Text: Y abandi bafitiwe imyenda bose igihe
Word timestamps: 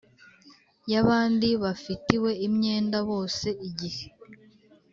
Y 0.91 0.93
abandi 1.01 1.47
bafitiwe 1.63 2.31
imyenda 2.47 2.97
bose 3.09 3.47
igihe 3.69 4.05